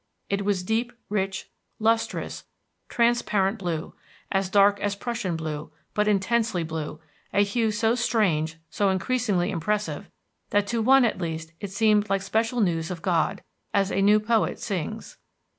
It 0.31 0.43
was 0.43 0.63
deep, 0.63 0.91
rich, 1.09 1.51
lustrous, 1.77 2.45
transparent 2.89 3.59
blue, 3.59 3.93
as 4.31 4.49
dark 4.49 4.79
as 4.79 4.95
Prussian 4.95 5.35
blue, 5.35 5.71
but 5.93 6.07
intensely 6.07 6.63
blue; 6.63 6.99
a 7.35 7.43
hue 7.43 7.69
so 7.69 7.93
strange, 7.93 8.57
so 8.71 8.89
increasingly 8.89 9.51
impressive, 9.51 10.09
that 10.49 10.65
to 10.69 10.81
one 10.81 11.05
at 11.05 11.21
least 11.21 11.51
it 11.59 11.69
'seemed 11.69 12.09
like 12.09 12.23
special 12.23 12.61
news 12.61 12.89
of 12.89 13.03
God,' 13.03 13.43
as 13.75 13.91
a 13.91 14.01
new 14.01 14.19
poet 14.19 14.59
sings. 14.59 15.19